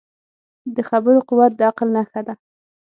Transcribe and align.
د 0.75 0.77
خبرو 0.89 1.19
قوت 1.29 1.51
د 1.55 1.61
عقل 1.69 1.87
نښه 1.95 2.21
ده 2.27 2.33